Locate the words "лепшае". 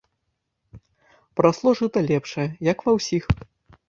2.09-2.47